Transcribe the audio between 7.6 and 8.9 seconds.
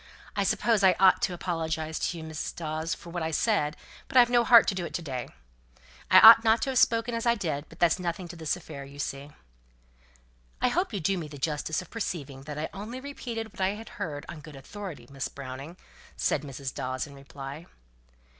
but that's nothing to this affair,